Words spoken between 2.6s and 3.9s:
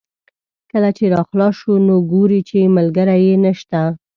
ملګری یې نشته.